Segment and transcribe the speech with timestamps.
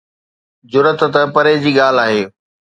[0.71, 2.21] جرئت ته پري جي ڳالهه آهي.